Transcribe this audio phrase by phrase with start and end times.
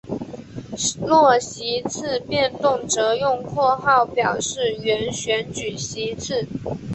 [1.05, 6.43] 若席次变动则用括号表示原选举席次。